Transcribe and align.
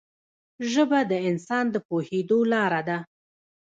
ژبه 0.71 0.99
د 1.11 1.13
انسان 1.29 1.65
د 1.71 1.75
پوهېدو 1.87 2.39
لاره 2.51 2.81
ده 2.87 2.97